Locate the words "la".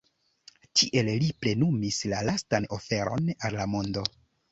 2.13-2.21, 3.61-3.69